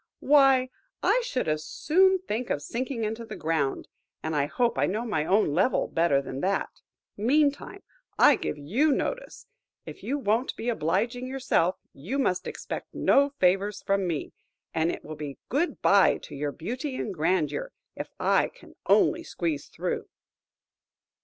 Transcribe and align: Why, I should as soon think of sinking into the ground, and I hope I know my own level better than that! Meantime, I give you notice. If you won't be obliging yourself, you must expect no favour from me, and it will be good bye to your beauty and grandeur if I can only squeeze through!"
Why, 0.19 0.71
I 1.03 1.21
should 1.23 1.47
as 1.47 1.63
soon 1.63 2.17
think 2.27 2.49
of 2.49 2.63
sinking 2.63 3.03
into 3.03 3.23
the 3.23 3.35
ground, 3.35 3.87
and 4.23 4.35
I 4.35 4.47
hope 4.47 4.79
I 4.79 4.87
know 4.87 5.05
my 5.05 5.25
own 5.25 5.53
level 5.53 5.87
better 5.87 6.23
than 6.23 6.41
that! 6.41 6.71
Meantime, 7.17 7.83
I 8.17 8.35
give 8.35 8.57
you 8.57 8.91
notice. 8.91 9.45
If 9.85 10.01
you 10.01 10.17
won't 10.17 10.55
be 10.55 10.69
obliging 10.69 11.27
yourself, 11.27 11.77
you 11.93 12.17
must 12.17 12.47
expect 12.47 12.95
no 12.95 13.29
favour 13.39 13.71
from 13.71 14.07
me, 14.07 14.33
and 14.73 14.91
it 14.91 15.05
will 15.05 15.13
be 15.15 15.37
good 15.49 15.83
bye 15.83 16.17
to 16.23 16.33
your 16.35 16.51
beauty 16.51 16.95
and 16.95 17.13
grandeur 17.13 17.71
if 17.95 18.09
I 18.19 18.47
can 18.47 18.73
only 18.87 19.23
squeeze 19.23 19.67
through!" 19.67 20.07